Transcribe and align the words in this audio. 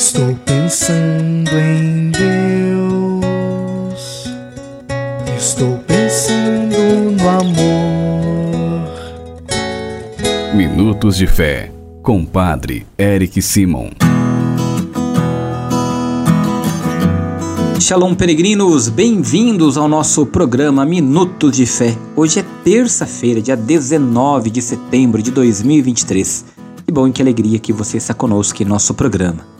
Estou 0.00 0.34
pensando 0.46 1.50
em 1.58 2.10
Deus. 2.10 3.22
Estou 5.36 5.76
pensando 5.86 7.20
no 7.20 7.28
amor. 7.28 8.88
Minutos 10.54 11.18
de 11.18 11.26
Fé, 11.26 11.70
com 12.02 12.24
Padre 12.24 12.86
Eric 12.98 13.42
Simon. 13.42 13.90
Shalom, 17.78 18.14
peregrinos, 18.14 18.88
bem-vindos 18.88 19.76
ao 19.76 19.86
nosso 19.86 20.24
programa 20.24 20.86
Minutos 20.86 21.54
de 21.54 21.66
Fé. 21.66 21.94
Hoje 22.16 22.40
é 22.40 22.44
terça-feira, 22.64 23.42
dia 23.42 23.54
19 23.54 24.48
de 24.48 24.62
setembro 24.62 25.22
de 25.22 25.30
2023. 25.30 26.46
Que 26.86 26.90
bom 26.90 27.06
e 27.06 27.12
que 27.12 27.20
alegria 27.20 27.58
que 27.58 27.70
você 27.70 27.98
está 27.98 28.14
conosco 28.14 28.62
em 28.62 28.66
nosso 28.66 28.94
programa. 28.94 29.59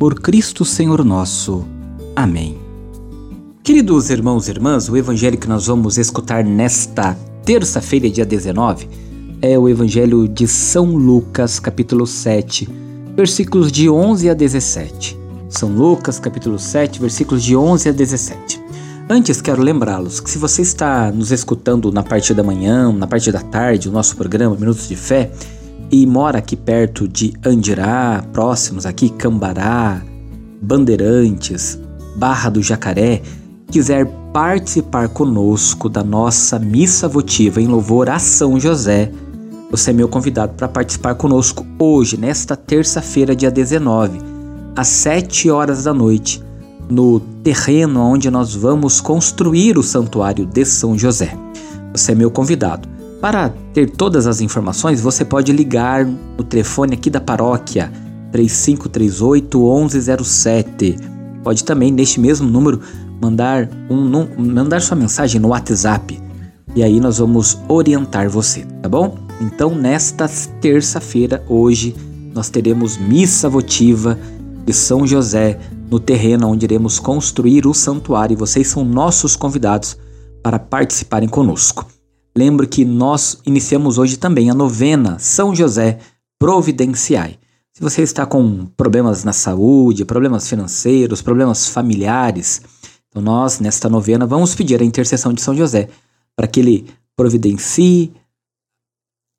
Por 0.00 0.18
Cristo 0.18 0.64
Senhor 0.64 1.04
nosso. 1.04 1.62
Amém. 2.16 2.56
Queridos 3.62 4.08
irmãos 4.08 4.48
e 4.48 4.50
irmãs, 4.50 4.88
o 4.88 4.96
evangelho 4.96 5.36
que 5.36 5.46
nós 5.46 5.66
vamos 5.66 5.98
escutar 5.98 6.42
nesta 6.42 7.14
terça-feira, 7.44 8.08
dia 8.08 8.24
19, 8.24 8.88
é 9.42 9.58
o 9.58 9.68
evangelho 9.68 10.26
de 10.26 10.48
São 10.48 10.86
Lucas, 10.96 11.60
capítulo 11.60 12.06
7, 12.06 12.66
versículos 13.14 13.70
de 13.70 13.90
11 13.90 14.30
a 14.30 14.32
17. 14.32 15.18
São 15.50 15.68
Lucas, 15.68 16.18
capítulo 16.18 16.58
7, 16.58 16.98
versículos 16.98 17.44
de 17.44 17.54
11 17.54 17.90
a 17.90 17.92
17. 17.92 18.58
Antes, 19.06 19.42
quero 19.42 19.62
lembrá-los 19.62 20.18
que 20.18 20.30
se 20.30 20.38
você 20.38 20.62
está 20.62 21.12
nos 21.12 21.30
escutando 21.30 21.92
na 21.92 22.02
parte 22.02 22.32
da 22.32 22.42
manhã, 22.42 22.90
na 22.90 23.06
parte 23.06 23.30
da 23.30 23.42
tarde, 23.42 23.90
o 23.90 23.92
nosso 23.92 24.16
programa 24.16 24.56
Minutos 24.56 24.88
de 24.88 24.96
Fé, 24.96 25.30
e 25.90 26.06
mora 26.06 26.38
aqui 26.38 26.56
perto 26.56 27.08
de 27.08 27.32
Andirá, 27.44 28.24
próximos 28.32 28.86
aqui, 28.86 29.08
Cambará, 29.10 30.02
Bandeirantes, 30.62 31.78
Barra 32.16 32.50
do 32.50 32.62
Jacaré, 32.62 33.22
quiser 33.70 34.06
participar 34.32 35.08
conosco 35.08 35.88
da 35.88 36.04
nossa 36.04 36.58
missa 36.58 37.08
votiva 37.08 37.60
em 37.60 37.66
louvor 37.66 38.08
a 38.08 38.18
São 38.18 38.58
José, 38.60 39.10
você 39.70 39.90
é 39.90 39.92
meu 39.92 40.08
convidado 40.08 40.54
para 40.54 40.66
participar 40.66 41.14
conosco 41.14 41.64
hoje, 41.78 42.16
nesta 42.16 42.56
terça-feira, 42.56 43.36
dia 43.36 43.52
19, 43.52 44.18
às 44.74 44.88
7 44.88 45.48
horas 45.48 45.84
da 45.84 45.94
noite, 45.94 46.42
no 46.90 47.20
terreno 47.44 48.00
onde 48.00 48.28
nós 48.32 48.52
vamos 48.52 49.00
construir 49.00 49.78
o 49.78 49.82
Santuário 49.82 50.44
de 50.44 50.64
São 50.64 50.98
José. 50.98 51.38
Você 51.92 52.10
é 52.10 52.14
meu 52.16 52.32
convidado. 52.32 52.89
Para 53.20 53.50
ter 53.74 53.90
todas 53.90 54.26
as 54.26 54.40
informações, 54.40 55.00
você 55.00 55.26
pode 55.26 55.52
ligar 55.52 56.06
no 56.06 56.42
telefone 56.42 56.94
aqui 56.94 57.10
da 57.10 57.20
paróquia 57.20 57.92
3538 58.32 59.58
1107. 59.58 60.96
Pode 61.44 61.62
também, 61.62 61.92
neste 61.92 62.18
mesmo 62.18 62.48
número, 62.48 62.80
mandar, 63.20 63.68
um, 63.90 64.26
mandar 64.38 64.80
sua 64.80 64.96
mensagem 64.96 65.38
no 65.38 65.48
WhatsApp. 65.48 66.18
E 66.74 66.82
aí 66.82 66.98
nós 66.98 67.18
vamos 67.18 67.58
orientar 67.68 68.30
você, 68.30 68.64
tá 68.80 68.88
bom? 68.88 69.18
Então, 69.38 69.74
nesta 69.74 70.26
terça-feira, 70.60 71.44
hoje, 71.46 71.94
nós 72.32 72.48
teremos 72.48 72.96
missa 72.96 73.50
votiva 73.50 74.18
de 74.64 74.72
São 74.72 75.06
José 75.06 75.58
no 75.90 76.00
terreno 76.00 76.48
onde 76.48 76.64
iremos 76.64 76.98
construir 76.98 77.66
o 77.66 77.74
santuário 77.74 78.34
e 78.34 78.36
vocês 78.36 78.68
são 78.68 78.82
nossos 78.82 79.36
convidados 79.36 79.98
para 80.42 80.58
participarem 80.58 81.28
conosco. 81.28 81.99
Lembre 82.40 82.66
que 82.66 82.86
nós 82.86 83.38
iniciamos 83.44 83.98
hoje 83.98 84.16
também 84.16 84.48
a 84.48 84.54
novena 84.54 85.18
São 85.18 85.54
José 85.54 85.98
Providenciai. 86.38 87.38
Se 87.70 87.82
você 87.82 88.00
está 88.00 88.24
com 88.24 88.64
problemas 88.78 89.24
na 89.24 89.34
saúde, 89.34 90.06
problemas 90.06 90.48
financeiros, 90.48 91.20
problemas 91.20 91.68
familiares, 91.68 92.62
então 93.10 93.20
nós, 93.20 93.60
nesta 93.60 93.90
novena, 93.90 94.26
vamos 94.26 94.54
pedir 94.54 94.80
a 94.80 94.84
intercessão 94.86 95.34
de 95.34 95.42
São 95.42 95.54
José 95.54 95.90
para 96.34 96.48
que 96.48 96.60
ele 96.60 96.86
providencie 97.14 98.10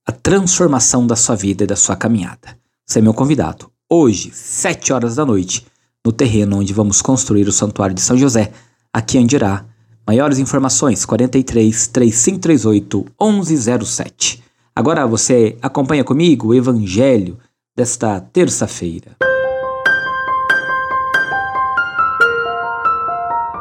a 0.07 0.11
transformação 0.11 1.07
da 1.07 1.15
sua 1.15 1.35
vida 1.35 1.63
e 1.63 1.67
da 1.67 1.75
sua 1.75 1.95
caminhada. 1.95 2.55
Você 2.85 2.99
é 2.99 3.01
meu 3.01 3.15
convidado 3.15 3.71
hoje, 3.89 4.29
7 4.31 4.93
horas 4.93 5.15
da 5.15 5.25
noite, 5.25 5.65
no 6.05 6.11
terreno 6.11 6.59
onde 6.59 6.71
vamos 6.71 7.01
construir 7.01 7.47
o 7.47 7.51
Santuário 7.51 7.95
de 7.95 8.01
São 8.01 8.15
José, 8.15 8.51
aqui 8.93 9.17
em 9.17 9.23
Andirá. 9.23 9.65
Maiores 10.05 10.39
informações 10.39 11.05
43 11.05 11.87
3538 11.87 13.05
1107. 13.21 14.43
Agora 14.75 15.05
você 15.05 15.57
acompanha 15.61 16.03
comigo 16.03 16.47
o 16.47 16.53
Evangelho 16.55 17.37
desta 17.75 18.19
terça-feira. 18.19 19.15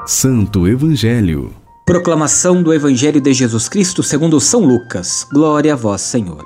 Santo 0.07 0.67
Evangelho. 0.67 1.55
Proclamação 1.87 2.63
do 2.63 2.73
Evangelho 2.73 3.21
de 3.21 3.33
Jesus 3.33 3.69
Cristo 3.69 4.03
segundo 4.03 4.41
São 4.41 4.65
Lucas. 4.65 5.27
Glória 5.31 5.75
a 5.75 5.77
vós, 5.77 6.01
Senhor. 6.01 6.45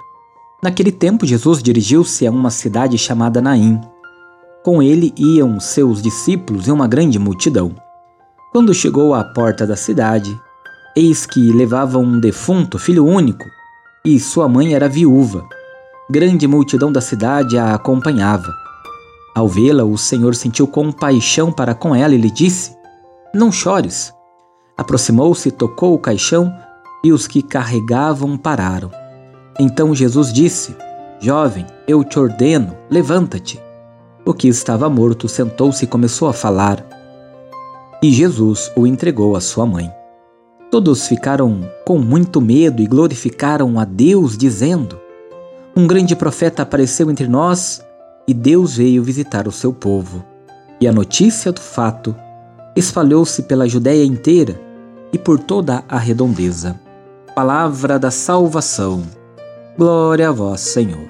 Naquele 0.63 0.91
tempo, 0.91 1.27
Jesus 1.27 1.63
dirigiu-se 1.63 2.27
a 2.27 2.31
uma 2.31 2.51
cidade 2.51 2.99
chamada 2.99 3.41
Naim. 3.41 3.81
Com 4.65 4.83
ele 4.83 5.13
iam 5.17 5.61
seus 5.61 6.03
discípulos 6.03 6.67
e 6.67 6.71
uma 6.71 6.89
grande 6.89 7.19
multidão. 7.19 7.75
Quando 8.55 8.73
chegou 8.73 9.15
à 9.15 9.25
porta 9.25 9.67
da 9.67 9.75
cidade, 9.75 10.41
eis 10.95 11.27
que 11.27 11.53
levavam 11.53 12.05
um 12.05 12.21
defunto, 12.21 12.79
filho 12.79 13.05
único, 13.05 13.45
e 14.05 14.21
sua 14.21 14.49
mãe 14.49 14.75
era 14.77 14.89
viúva. 14.89 15.45
Grande 16.09 16.47
multidão 16.47 16.93
da 16.93 17.01
cidade 17.01 17.59
a 17.59 17.75
acompanhava. 17.75 18.55
Ao 19.35 19.49
vê-la, 19.49 19.83
o 19.83 19.99
Senhor 19.99 20.37
sentiu 20.37 20.69
compaixão 20.69 21.51
para 21.51 21.75
com 21.75 21.97
ela 21.97 22.15
e 22.15 22.17
lhe 22.17 22.31
disse: 22.31 22.77
Não 23.35 23.51
chores. 23.51 24.15
Aproximou-se, 24.79 25.51
tocou 25.51 25.93
o 25.93 25.99
caixão 25.99 26.55
e 27.03 27.13
os 27.13 27.27
que 27.27 27.43
carregavam 27.43 28.37
pararam. 28.37 28.93
Então 29.59 29.93
Jesus 29.93 30.33
disse: 30.33 30.77
Jovem, 31.19 31.67
eu 31.89 32.05
te 32.05 32.21
ordeno, 32.21 32.77
levanta-te. 32.89 33.61
O 34.25 34.33
que 34.33 34.47
estava 34.47 34.89
morto 34.89 35.29
sentou-se 35.29 35.85
e 35.85 35.89
começou 35.89 36.29
a 36.29 36.33
falar. 36.33 36.94
E 38.05 38.13
Jesus 38.13 38.71
o 38.77 38.87
entregou 38.87 39.35
à 39.35 39.41
sua 39.41 39.65
mãe. 39.65 39.91
Todos 40.71 41.09
ficaram 41.09 41.67
com 41.87 41.99
muito 41.99 42.39
medo 42.39 42.83
e 42.83 42.87
glorificaram 42.87 43.81
a 43.81 43.87
Deus, 43.87 44.37
dizendo: 44.37 45.01
Um 45.75 45.87
grande 45.87 46.15
profeta 46.15 46.61
apareceu 46.61 47.11
entre 47.11 47.27
nós 47.27 47.83
e 48.29 48.35
Deus 48.35 48.77
veio 48.77 49.03
visitar 49.03 49.49
o 49.49 49.51
seu 49.51 49.73
povo. 49.73 50.23
E 50.79 50.87
a 50.87 50.93
notícia 50.93 51.51
do 51.51 51.63
fato 51.63 52.15
espalhou-se 52.77 53.45
pela 53.45 53.67
Judéia 53.67 54.05
inteira 54.05 54.61
e 55.11 55.17
por 55.17 55.39
toda 55.39 55.83
a 55.89 55.97
redondeza. 55.97 56.79
Palavra 57.35 57.99
da 57.99 58.11
salvação. 58.11 59.03
Glória 59.79 60.29
a 60.29 60.33
vós, 60.33 60.61
Senhor. 60.61 61.09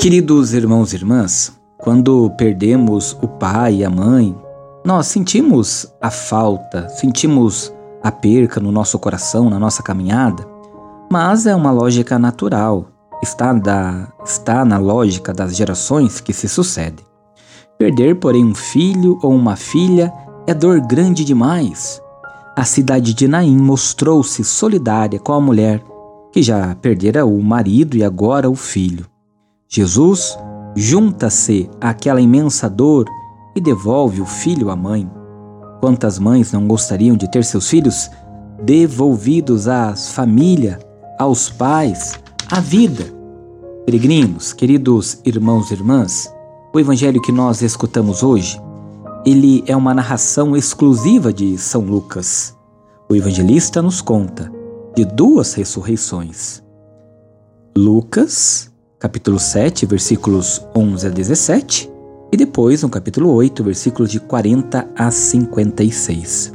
Queridos 0.00 0.54
irmãos 0.54 0.92
e 0.92 0.96
irmãs, 0.96 1.57
quando 1.88 2.28
perdemos 2.36 3.16
o 3.22 3.26
pai 3.26 3.76
e 3.76 3.84
a 3.84 3.88
mãe, 3.88 4.36
nós 4.84 5.06
sentimos 5.06 5.90
a 6.02 6.10
falta, 6.10 6.86
sentimos 6.90 7.72
a 8.02 8.12
perca 8.12 8.60
no 8.60 8.70
nosso 8.70 8.98
coração, 8.98 9.48
na 9.48 9.58
nossa 9.58 9.82
caminhada, 9.82 10.46
mas 11.10 11.46
é 11.46 11.56
uma 11.56 11.70
lógica 11.70 12.18
natural, 12.18 12.84
está, 13.22 13.54
da, 13.54 14.06
está 14.22 14.66
na 14.66 14.76
lógica 14.76 15.32
das 15.32 15.56
gerações 15.56 16.20
que 16.20 16.34
se 16.34 16.46
sucedem. 16.46 17.06
Perder, 17.78 18.16
porém, 18.16 18.44
um 18.44 18.54
filho 18.54 19.18
ou 19.22 19.34
uma 19.34 19.56
filha 19.56 20.12
é 20.46 20.52
dor 20.52 20.82
grande 20.82 21.24
demais. 21.24 22.02
A 22.54 22.64
cidade 22.64 23.14
de 23.14 23.26
Naim 23.26 23.56
mostrou-se 23.56 24.44
solidária 24.44 25.18
com 25.18 25.32
a 25.32 25.40
mulher 25.40 25.82
que 26.32 26.42
já 26.42 26.74
perdera 26.74 27.24
o 27.24 27.42
marido 27.42 27.96
e 27.96 28.04
agora 28.04 28.50
o 28.50 28.54
filho. 28.54 29.06
Jesus 29.66 30.38
junta-se 30.78 31.68
àquela 31.80 32.20
imensa 32.20 32.70
dor 32.70 33.04
e 33.54 33.60
devolve 33.60 34.20
o 34.20 34.26
filho 34.26 34.70
à 34.70 34.76
mãe. 34.76 35.10
Quantas 35.80 36.20
mães 36.20 36.52
não 36.52 36.68
gostariam 36.68 37.16
de 37.16 37.28
ter 37.28 37.44
seus 37.44 37.68
filhos 37.68 38.08
devolvidos 38.62 39.66
à 39.66 39.96
família, 39.96 40.78
aos 41.18 41.50
pais, 41.50 42.14
à 42.48 42.60
vida? 42.60 43.04
Peregrinos, 43.84 44.52
queridos 44.52 45.20
irmãos 45.24 45.70
e 45.70 45.74
irmãs, 45.74 46.32
o 46.72 46.78
evangelho 46.78 47.20
que 47.20 47.32
nós 47.32 47.60
escutamos 47.60 48.22
hoje, 48.22 48.60
ele 49.26 49.64
é 49.66 49.76
uma 49.76 49.92
narração 49.92 50.56
exclusiva 50.56 51.32
de 51.32 51.58
São 51.58 51.80
Lucas. 51.80 52.56
O 53.10 53.16
evangelista 53.16 53.82
nos 53.82 54.00
conta 54.00 54.52
de 54.94 55.04
duas 55.04 55.54
ressurreições. 55.54 56.62
Lucas, 57.76 58.70
capítulo 58.98 59.38
7, 59.38 59.86
versículos 59.86 60.66
11 60.76 61.06
a 61.06 61.10
17, 61.10 61.88
e 62.32 62.36
depois 62.36 62.82
no 62.82 62.88
capítulo 62.88 63.32
8, 63.32 63.62
versículos 63.62 64.10
de 64.10 64.18
40 64.18 64.88
a 64.96 65.10
56. 65.10 66.52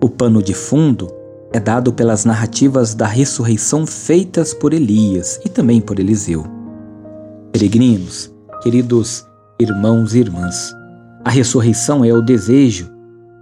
O 0.00 0.08
pano 0.08 0.42
de 0.42 0.54
fundo 0.54 1.08
é 1.52 1.60
dado 1.60 1.92
pelas 1.92 2.24
narrativas 2.24 2.94
da 2.94 3.06
ressurreição 3.06 3.86
feitas 3.86 4.52
por 4.52 4.74
Elias 4.74 5.40
e 5.44 5.48
também 5.48 5.80
por 5.80 6.00
Eliseu. 6.00 6.44
Peregrinos, 7.52 8.30
queridos 8.60 9.24
irmãos 9.58 10.14
e 10.14 10.18
irmãs, 10.18 10.74
a 11.24 11.30
ressurreição 11.30 12.04
é 12.04 12.12
o 12.12 12.20
desejo 12.20 12.90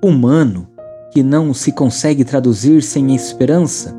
humano 0.05 0.69
que 1.11 1.23
não 1.23 1.55
se 1.55 1.73
consegue 1.73 2.23
traduzir 2.23 2.83
sem 2.83 3.15
esperança, 3.15 3.97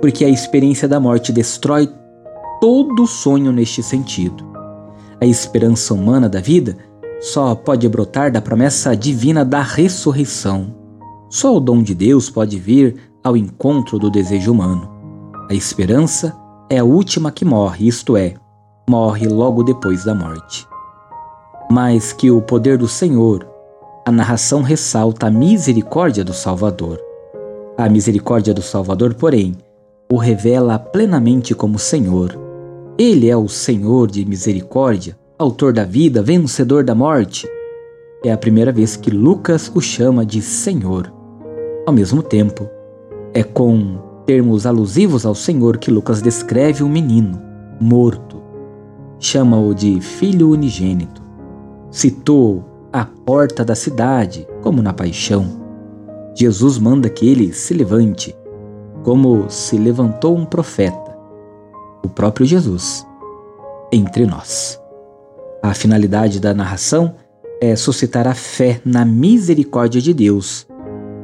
porque 0.00 0.24
a 0.24 0.28
experiência 0.28 0.86
da 0.86 1.00
morte 1.00 1.32
destrói 1.32 1.90
todo 2.60 3.06
sonho 3.06 3.52
neste 3.52 3.82
sentido. 3.82 4.44
A 5.20 5.26
esperança 5.26 5.94
humana 5.94 6.28
da 6.28 6.40
vida 6.40 6.76
só 7.20 7.54
pode 7.54 7.88
brotar 7.88 8.30
da 8.30 8.40
promessa 8.40 8.94
divina 8.94 9.44
da 9.44 9.62
ressurreição. 9.62 10.74
Só 11.30 11.56
o 11.56 11.60
dom 11.60 11.82
de 11.82 11.94
Deus 11.94 12.28
pode 12.28 12.58
vir 12.58 12.96
ao 13.22 13.36
encontro 13.36 13.98
do 13.98 14.10
desejo 14.10 14.52
humano. 14.52 14.90
A 15.50 15.54
esperança 15.54 16.36
é 16.68 16.78
a 16.78 16.84
última 16.84 17.30
que 17.30 17.44
morre, 17.44 17.88
isto 17.88 18.16
é, 18.16 18.34
morre 18.88 19.26
logo 19.26 19.62
depois 19.62 20.04
da 20.04 20.14
morte. 20.14 20.66
Mais 21.70 22.12
que 22.12 22.30
o 22.30 22.42
poder 22.42 22.76
do 22.76 22.86
Senhor, 22.86 23.46
a 24.06 24.12
narração 24.12 24.60
ressalta 24.60 25.26
a 25.26 25.30
misericórdia 25.30 26.22
do 26.22 26.34
Salvador. 26.34 27.00
A 27.78 27.88
misericórdia 27.88 28.52
do 28.52 28.60
Salvador, 28.60 29.14
porém, 29.14 29.56
o 30.12 30.18
revela 30.18 30.78
plenamente 30.78 31.54
como 31.54 31.78
Senhor. 31.78 32.43
Ele 32.96 33.28
é 33.28 33.36
o 33.36 33.48
Senhor 33.48 34.08
de 34.08 34.24
misericórdia, 34.24 35.18
autor 35.36 35.72
da 35.72 35.84
vida, 35.84 36.22
vencedor 36.22 36.84
da 36.84 36.94
morte. 36.94 37.44
É 38.24 38.30
a 38.30 38.38
primeira 38.38 38.70
vez 38.70 38.94
que 38.94 39.10
Lucas 39.10 39.68
o 39.74 39.80
chama 39.80 40.24
de 40.24 40.40
Senhor. 40.40 41.12
Ao 41.84 41.92
mesmo 41.92 42.22
tempo, 42.22 42.70
é 43.32 43.42
com 43.42 43.98
termos 44.24 44.64
alusivos 44.64 45.26
ao 45.26 45.34
Senhor 45.34 45.78
que 45.78 45.90
Lucas 45.90 46.22
descreve 46.22 46.84
o 46.84 46.88
menino 46.88 47.42
morto. 47.80 48.40
Chama-o 49.18 49.74
de 49.74 50.00
filho 50.00 50.50
unigênito. 50.50 51.20
Citou 51.90 52.64
a 52.92 53.04
porta 53.04 53.64
da 53.64 53.74
cidade, 53.74 54.46
como 54.62 54.80
na 54.80 54.92
paixão. 54.92 55.60
Jesus 56.32 56.78
manda 56.78 57.08
que 57.08 57.28
ele 57.28 57.52
se 57.52 57.74
levante, 57.74 58.32
como 59.02 59.50
se 59.50 59.76
levantou 59.76 60.36
um 60.36 60.44
profeta, 60.44 61.03
o 62.04 62.08
próprio 62.08 62.46
Jesus, 62.46 63.06
entre 63.90 64.26
nós. 64.26 64.80
A 65.62 65.72
finalidade 65.72 66.38
da 66.38 66.52
narração 66.52 67.14
é 67.60 67.74
suscitar 67.74 68.26
a 68.26 68.34
fé 68.34 68.80
na 68.84 69.04
misericórdia 69.04 70.00
de 70.00 70.12
Deus, 70.12 70.66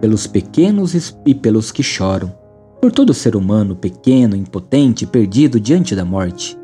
pelos 0.00 0.26
pequenos 0.26 1.14
e 1.26 1.34
pelos 1.34 1.70
que 1.70 1.82
choram, 1.82 2.32
por 2.80 2.90
todo 2.90 3.12
ser 3.12 3.36
humano 3.36 3.76
pequeno, 3.76 4.34
impotente, 4.34 5.04
perdido 5.04 5.60
diante 5.60 5.94
da 5.94 6.04
morte. 6.04 6.58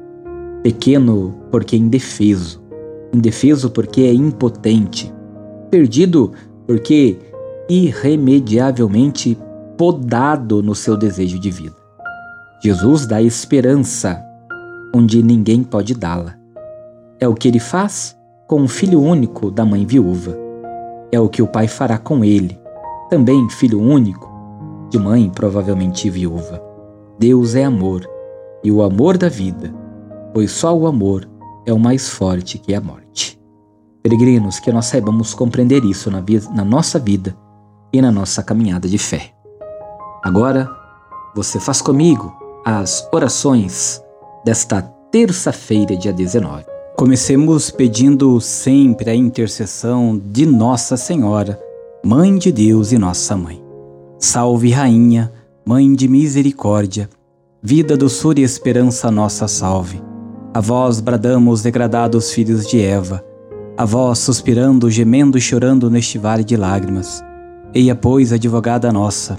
Pequeno 0.62 1.34
porque 1.50 1.76
é 1.76 1.78
indefeso, 1.78 2.62
indefeso 3.12 3.68
porque 3.70 4.02
é 4.02 4.14
impotente, 4.14 5.12
perdido 5.70 6.32
porque 6.66 7.18
irremediavelmente 7.68 9.36
podado 9.76 10.62
no 10.62 10.74
seu 10.74 10.96
desejo 10.96 11.38
de 11.38 11.50
vida. 11.50 11.85
Jesus 12.66 13.06
dá 13.06 13.22
esperança 13.22 14.20
onde 14.92 15.22
ninguém 15.22 15.62
pode 15.62 15.94
dá-la. 15.94 16.34
É 17.20 17.28
o 17.28 17.32
que 17.32 17.46
ele 17.46 17.60
faz 17.60 18.18
com 18.48 18.60
o 18.60 18.66
filho 18.66 19.00
único 19.00 19.52
da 19.52 19.64
mãe 19.64 19.86
viúva. 19.86 20.36
É 21.12 21.20
o 21.20 21.28
que 21.28 21.40
o 21.40 21.46
pai 21.46 21.68
fará 21.68 21.96
com 21.96 22.24
ele, 22.24 22.58
também 23.08 23.48
filho 23.50 23.80
único, 23.80 24.28
de 24.90 24.98
mãe 24.98 25.30
provavelmente 25.30 26.10
viúva. 26.10 26.60
Deus 27.16 27.54
é 27.54 27.62
amor, 27.62 28.04
e 28.64 28.72
o 28.72 28.82
amor 28.82 29.16
da 29.16 29.28
vida, 29.28 29.72
pois 30.34 30.50
só 30.50 30.76
o 30.76 30.88
amor 30.88 31.24
é 31.64 31.72
o 31.72 31.78
mais 31.78 32.08
forte 32.08 32.58
que 32.58 32.74
a 32.74 32.80
morte. 32.80 33.40
Peregrinos, 34.02 34.58
que 34.58 34.72
nós 34.72 34.86
saibamos 34.86 35.34
compreender 35.34 35.84
isso 35.84 36.10
na, 36.10 36.20
na 36.52 36.64
nossa 36.64 36.98
vida 36.98 37.32
e 37.92 38.02
na 38.02 38.10
nossa 38.10 38.42
caminhada 38.42 38.88
de 38.88 38.98
fé. 38.98 39.30
Agora, 40.24 40.68
você 41.32 41.60
faz 41.60 41.80
comigo 41.80 42.44
as 42.66 43.08
orações 43.12 44.02
desta 44.44 44.82
terça-feira, 45.12 45.96
dia 45.96 46.12
19. 46.12 46.64
Comecemos 46.96 47.70
pedindo 47.70 48.40
sempre 48.40 49.08
a 49.08 49.14
intercessão 49.14 50.20
de 50.20 50.44
Nossa 50.44 50.96
Senhora, 50.96 51.60
Mãe 52.04 52.36
de 52.36 52.50
Deus 52.50 52.90
e 52.90 52.98
Nossa 52.98 53.36
Mãe. 53.36 53.62
Salve, 54.18 54.72
Rainha, 54.72 55.32
Mãe 55.64 55.94
de 55.94 56.08
Misericórdia, 56.08 57.08
vida, 57.62 57.96
doçura 57.96 58.40
e 58.40 58.42
esperança 58.42 59.12
nossa 59.12 59.46
salve. 59.46 60.02
A 60.52 60.60
vós 60.60 61.00
bradamos, 61.00 61.62
degradados 61.62 62.32
filhos 62.32 62.66
de 62.66 62.82
Eva, 62.82 63.24
a 63.78 63.84
vós 63.84 64.18
suspirando, 64.18 64.90
gemendo 64.90 65.38
e 65.38 65.40
chorando 65.40 65.88
neste 65.88 66.18
vale 66.18 66.42
de 66.42 66.56
lágrimas. 66.56 67.22
Eia, 67.72 67.94
pois, 67.94 68.32
advogada 68.32 68.92
nossa, 68.92 69.38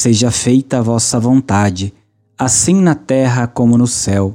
seja 0.00 0.30
feita 0.30 0.78
a 0.78 0.82
vossa 0.82 1.20
vontade, 1.20 1.92
assim 2.38 2.74
na 2.80 2.94
terra 2.94 3.46
como 3.46 3.76
no 3.76 3.86
céu. 3.86 4.34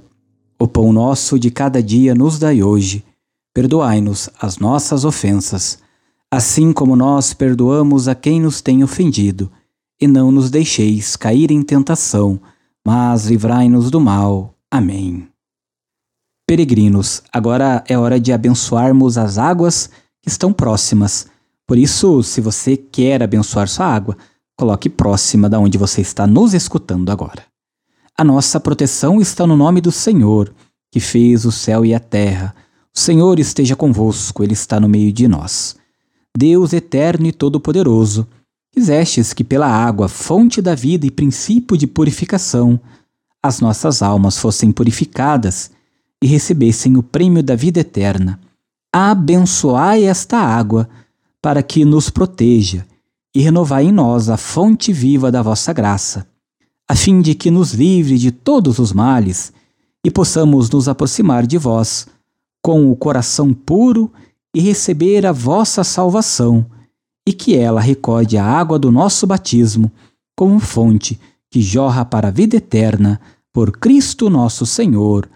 O 0.60 0.67
pão 0.67 0.93
nosso 0.93 1.39
de 1.39 1.50
cada 1.50 1.81
dia 1.81 2.13
nos 2.13 2.38
dai 2.38 2.62
hoje 2.62 3.03
perdoai-nos 3.51 4.29
as 4.39 4.57
nossas 4.57 5.05
ofensas, 5.05 5.79
assim 6.29 6.74
como 6.74 6.93
nós 6.93 7.34
perdoamos 7.34 8.10
a 8.10 8.13
quem 8.13 8.41
nos 8.41 8.62
tem 8.62 8.84
ofendido, 8.84 9.50
e 10.00 10.05
não 10.07 10.29
nos 10.29 10.51
deixeis 10.51 11.15
cair 11.15 11.50
em 11.51 11.63
tentação, 11.63 12.38
mas 12.86 13.27
livrai-nos 13.27 13.89
do 13.89 14.01
mal. 14.01 14.53
Amém. 14.69 15.25
Peregrinos, 16.45 17.24
agora 17.31 17.81
é 17.88 17.98
hora 17.98 18.19
de 18.19 18.34
abençoarmos 18.34 19.17
as 19.17 19.38
águas 19.38 19.89
que 20.22 20.27
estão 20.27 20.51
próximas. 20.51 21.25
Por 21.65 21.77
isso, 21.77 22.22
se 22.22 22.41
você 22.41 22.75
quer 22.75 23.24
abençoar 23.24 23.69
sua 23.69 23.88
água, 23.88 24.17
coloque 24.57 24.89
próxima 24.89 25.50
da 25.50 25.59
onde 25.59 25.77
você 25.77 26.01
está 26.01 26.25
nos 26.25 26.53
escutando 26.53 27.12
agora. 27.12 27.43
A 28.17 28.24
nossa 28.24 28.59
proteção 28.59 29.19
está 29.19 29.45
no 29.45 29.57
nome 29.57 29.81
do 29.81 29.91
Senhor, 29.91 30.53
que 30.91 31.00
fez 31.00 31.45
o 31.45 31.51
céu 31.51 31.85
e 31.85 31.93
a 31.93 32.00
terra 32.00 32.55
o 32.95 33.00
Senhor 33.00 33.39
esteja 33.39 33.75
convosco, 33.75 34.41
Ele 34.41 34.53
está 34.53 34.79
no 34.79 34.88
meio 34.88 35.12
de 35.12 35.27
nós. 35.27 35.75
Deus 36.35 36.71
eterno 36.71 37.27
e 37.27 37.33
todo-poderoso, 37.33 38.25
quisestes 38.71 39.33
que 39.33 39.43
pela 39.43 39.67
água, 39.67 40.07
fonte 40.07 40.62
da 40.62 40.74
vida 40.74 41.05
e 41.05 41.12
princípio 41.12 41.77
de 41.77 41.88
purificação, 41.88 42.79
as 43.43 43.59
nossas 43.59 44.01
almas 44.01 44.38
fossem 44.38 44.71
purificadas 44.71 45.71
e 46.24 46.25
recebessem 46.25 46.95
o 46.95 47.03
prêmio 47.03 47.43
da 47.43 47.53
vida 47.53 47.81
eterna. 47.81 48.39
Abençoai 48.93 50.05
esta 50.05 50.38
água, 50.38 50.88
para 51.41 51.62
que 51.62 51.83
nos 51.83 52.09
proteja 52.09 52.85
e 53.35 53.41
renovai 53.41 53.87
em 53.87 53.91
nós 53.91 54.29
a 54.29 54.37
fonte 54.37 54.93
viva 54.93 55.29
da 55.29 55.41
vossa 55.41 55.73
graça, 55.73 56.25
a 56.87 56.95
fim 56.95 57.21
de 57.21 57.35
que 57.35 57.51
nos 57.51 57.73
livre 57.73 58.17
de 58.17 58.31
todos 58.31 58.79
os 58.79 58.93
males 58.93 59.51
e 60.05 60.09
possamos 60.09 60.69
nos 60.69 60.87
aproximar 60.87 61.45
de 61.45 61.57
vós 61.57 62.07
com 62.63 62.89
o 62.89 62.95
coração 62.95 63.53
puro 63.53 64.09
e 64.55 64.61
receber 64.61 65.25
a 65.25 65.33
vossa 65.33 65.83
salvação, 65.83 66.65
e 67.27 67.33
que 67.33 67.55
ela 67.57 67.81
recorde 67.81 68.37
a 68.37 68.45
água 68.45 68.79
do 68.79 68.89
nosso 68.89 69.27
batismo 69.27 69.91
como 70.35 70.59
fonte 70.59 71.19
que 71.51 71.61
jorra 71.61 72.05
para 72.05 72.29
a 72.29 72.31
vida 72.31 72.55
eterna 72.55 73.19
por 73.51 73.71
Cristo 73.71 74.29
nosso 74.29 74.65
Senhor. 74.65 75.29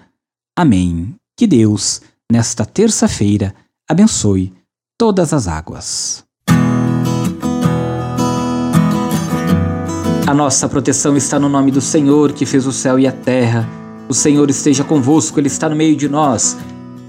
Amém. 0.58 1.16
Que 1.36 1.48
Deus, 1.48 2.02
nesta 2.32 2.66
terça-feira, 2.66 3.56
abençoe 3.88 4.54
todas 4.98 5.34
as 5.34 5.48
águas. 5.48 6.29
A 10.30 10.34
nossa 10.36 10.70
proteção 10.70 11.18
está 11.18 11.40
no 11.40 11.50
nome 11.50 11.72
do 11.72 11.82
Senhor 11.82 12.34
que 12.34 12.46
fez 12.46 12.68
o 12.68 12.72
céu 12.72 13.00
e 13.00 13.08
a 13.08 13.12
terra. 13.12 13.68
O 14.08 14.14
Senhor 14.14 14.48
esteja 14.48 14.84
convosco, 14.84 15.40
Ele 15.40 15.48
está 15.48 15.68
no 15.68 15.76
meio 15.76 15.96
de 15.96 16.08
nós. 16.08 16.56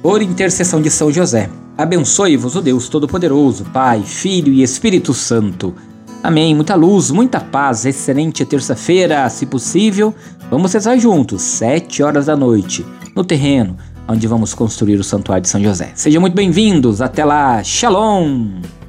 Por 0.03 0.23
intercessão 0.23 0.81
de 0.81 0.91
São 0.91 1.13
José, 1.13 1.51
abençoe-vos 1.77 2.57
o 2.57 2.63
Deus 2.63 2.89
Todo-Poderoso, 2.89 3.67
Pai, 3.75 4.03
Filho 4.03 4.51
e 4.51 4.63
Espírito 4.63 5.13
Santo. 5.13 5.75
Amém. 6.23 6.55
Muita 6.55 6.75
luz, 6.75 7.11
muita 7.11 7.41
paz, 7.41 7.85
excelente 7.85 8.43
terça-feira, 8.47 9.29
se 9.29 9.45
possível. 9.45 10.15
Vamos 10.51 10.73
rezar 10.73 10.97
juntos, 10.97 11.43
sete 11.43 12.03
horas 12.03 12.25
da 12.25 12.35
noite, 12.35 12.87
no 13.15 13.23
terreno 13.23 13.77
onde 14.09 14.27
vamos 14.27 14.55
construir 14.55 14.99
o 14.99 15.05
Santuário 15.05 15.43
de 15.43 15.49
São 15.51 15.63
José. 15.63 15.93
Sejam 15.95 16.23
muito 16.23 16.35
bem-vindos. 16.35 17.03
Até 17.03 17.23
lá. 17.23 17.63
Shalom! 17.63 18.80